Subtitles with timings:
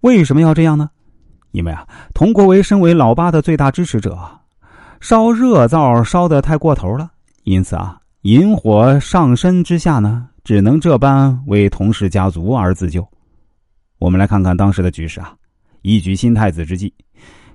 [0.00, 0.90] 为什么要这样呢？
[1.52, 4.16] 因为啊，佟国维身为老八的最大支持者，
[5.00, 7.10] 烧热灶烧的太过头了，
[7.42, 13.06] 因此啊，引火上身之下呢，只能这般为佟氏家族而自救。
[13.98, 15.34] 我们来看看当时的局势啊，
[15.82, 16.94] 一举新太子之际，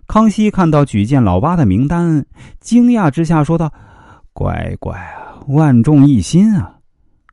[0.06, 2.24] 康熙看到举荐老八的名单，
[2.60, 3.72] 惊讶之下说道
[4.34, 5.02] ：“乖乖，
[5.48, 6.76] 万众一心啊！”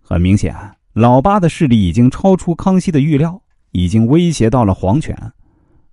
[0.00, 0.54] 很明显，
[0.92, 3.41] 老八的势力已经超出康熙的预料，
[3.72, 5.16] 已经威胁到了皇权，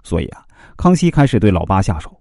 [0.04, 0.46] 所以啊。
[0.78, 2.18] 康熙开始对老八下手，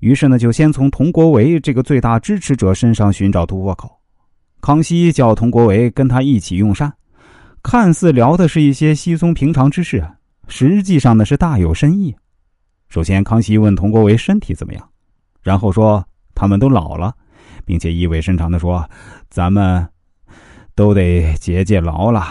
[0.00, 3.88] 于是呢，就先从佟国维这个最大支持者身上寻找突破口。
[4.60, 6.92] 康熙叫佟国维跟他一起用膳，
[7.62, 10.04] 看似聊的是一些稀松平常之事，
[10.48, 12.12] 实际上呢是大有深意。
[12.88, 14.88] 首先，康熙问佟国维身体怎么样，
[15.40, 16.04] 然后说
[16.34, 17.14] 他们都老了，
[17.64, 18.84] 并且意味深长的说
[19.30, 19.86] ：“咱们
[20.74, 22.26] 都得节节劳了，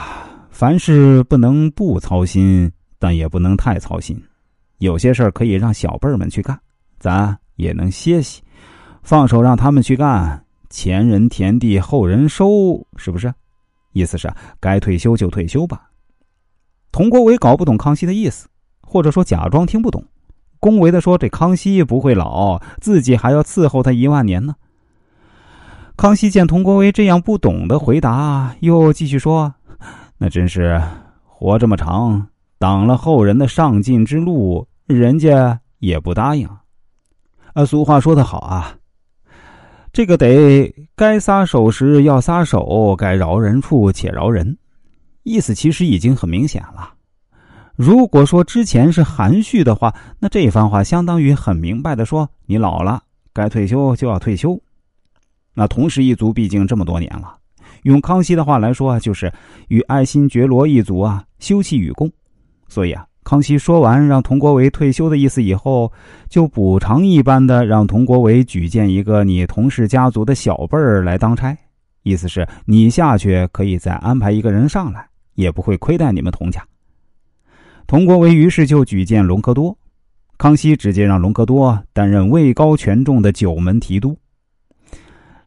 [0.53, 4.15] 凡事不能不操心，但也不能太操心。”
[4.77, 6.57] 有些事儿可以让小辈儿们去干，
[6.99, 8.41] 咱也能歇息，
[9.01, 13.33] 放手让他们去干，前人田地后人收，是不是？
[13.93, 15.89] 意思是该退休就退休吧。
[16.91, 18.47] 佟国维搞不懂康熙的意思，
[18.81, 20.03] 或者说假装听不懂，
[20.59, 24.53] 恭维的说：“这康熙不会老，自己还要伺候他一万年呢。”
[25.95, 29.53] 康熙见佟国维这样不懂的回答，又继续说
[30.17, 30.81] ：“那真是
[31.25, 32.27] 活这么长，
[32.59, 36.45] 挡了后人的上进之路。”人家也不答应，
[37.53, 38.75] 啊，俗话说得好啊，
[39.93, 44.57] 这个得该撒手时要撒手，该饶人处且饶人，
[45.23, 46.93] 意思其实已经很明显了。
[47.77, 54.61] 如果说之前是含蓄的话，那这番话相当于很明白的说，你老了，该退休就要退休。
[55.53, 57.37] 那同氏一族毕竟这么多年了，
[57.83, 59.31] 用康熙的话来说啊，就是
[59.67, 62.11] 与爱新觉罗一族啊休戚与共，
[62.67, 63.05] 所以啊。
[63.25, 65.89] 康熙说完让佟国维退休的意思以后，
[66.27, 71.57] 就补偿一般的让佟国维举荐一个你佟氏家族的小辈儿来当差，
[72.03, 76.61] 意思是你下去可以再安排一个人上来，也不会亏待你们佟家。
[77.87, 79.73] 佟国维于是就举荐隆科多，
[80.37, 84.17] 康熙直接让隆科多担任位高权重的九门提督。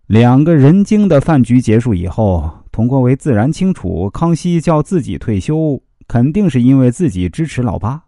[0.06, 5.80] 两个人精的饭局结束以后，佟国维自然清楚康熙叫自己退休。
[6.08, 8.00] 肯定是因为自己支持老八，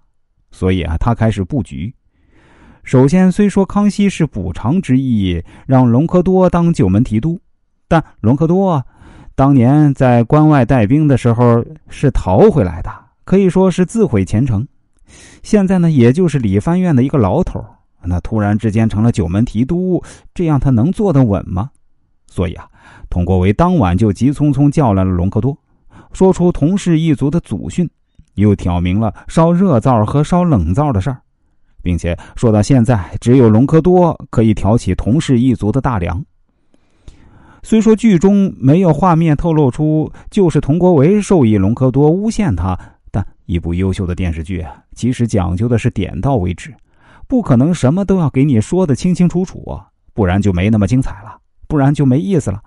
[0.52, 1.92] 所以啊，他开始布局。
[2.84, 7.40] 首先，虽说康熙是补偿之意，让隆科多当九门提督，
[7.88, 8.80] 但隆科多
[9.34, 12.90] 当年在关外带兵的时候是逃回来的，
[13.24, 14.64] 可以说是自毁前程。
[15.42, 17.60] 现在呢，也就是理藩院的一个老头，
[18.04, 20.00] 那突然之间成了九门提督，
[20.32, 21.68] 这样他能坐得稳吗？
[22.28, 22.68] 所以啊，
[23.08, 25.56] 佟国维当晚就急匆匆叫来了隆科多。
[26.12, 27.88] 说出同氏一族的祖训，
[28.34, 31.20] 又挑明了烧热灶和烧冷灶的事儿，
[31.82, 36.24] 并且说到现在只有隆科多可以挑起同氏一族的大梁。
[37.62, 42.78] 虽说剧中没有画面透露出就是佟国维授意隆科多诬陷他，
[43.10, 46.72] 但一部优秀的电视剧啊其实讲究的是点到为止，
[47.26, 49.78] 不可能什么都要给你说的清清楚楚，
[50.14, 51.36] 不然就没那么精彩了，
[51.68, 52.60] 不然就没意思了。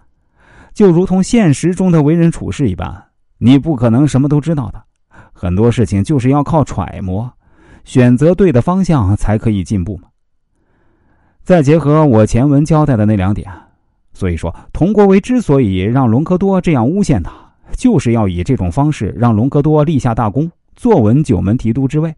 [0.73, 3.06] 就如同现实中的为人处事一般。
[3.44, 4.84] 你不可能什么都知道的，
[5.34, 7.34] 很多事情就是要靠揣摩，
[7.84, 10.09] 选择对的方向才可以进步嘛。
[11.41, 13.51] 再结合我前文交代的那两点，
[14.13, 17.31] 所以说佟国维之所以让隆科多这样诬陷他，
[17.75, 22.13] 就是要以这种方式让隆科多立下大功，坐稳九门提督之位。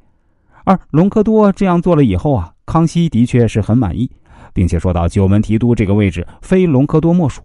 [0.65, 4.11] 而隆科多这样做了以后啊，康熙的确是很满意，
[4.53, 7.41] 并且说到九门提督这个位置非隆科多莫属。